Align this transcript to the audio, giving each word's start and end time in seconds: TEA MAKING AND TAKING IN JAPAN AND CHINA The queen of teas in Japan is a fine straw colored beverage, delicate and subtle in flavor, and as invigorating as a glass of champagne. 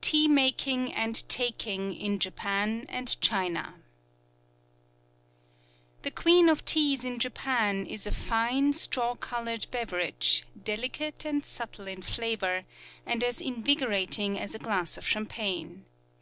TEA 0.00 0.28
MAKING 0.28 0.90
AND 0.94 1.28
TAKING 1.28 1.92
IN 1.92 2.18
JAPAN 2.18 2.86
AND 2.88 3.20
CHINA 3.20 3.74
The 6.00 6.10
queen 6.10 6.48
of 6.48 6.64
teas 6.64 7.04
in 7.04 7.18
Japan 7.18 7.84
is 7.84 8.06
a 8.06 8.10
fine 8.10 8.72
straw 8.72 9.14
colored 9.14 9.66
beverage, 9.70 10.44
delicate 10.58 11.26
and 11.26 11.44
subtle 11.44 11.86
in 11.86 12.00
flavor, 12.00 12.64
and 13.04 13.22
as 13.22 13.42
invigorating 13.42 14.38
as 14.38 14.54
a 14.54 14.58
glass 14.58 14.96
of 14.96 15.06
champagne. 15.06 15.84